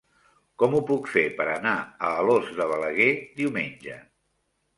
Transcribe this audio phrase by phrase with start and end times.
[0.61, 3.11] Com ho puc fer per anar a Alòs de Balaguer
[3.45, 4.01] diumenge?